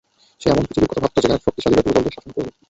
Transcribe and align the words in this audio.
সে 0.41 0.47
এমন 0.49 0.63
পৃথিবীর 0.67 0.89
কথা 0.89 1.01
ভাবত, 1.03 1.15
যেখানে 1.17 1.43
শক্তিশালীরা 1.45 1.83
দুর্বলদের 1.85 2.13
শাসন 2.15 2.31
করবে। 2.35 2.51